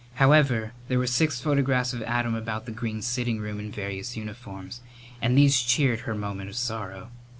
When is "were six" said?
0.97-1.39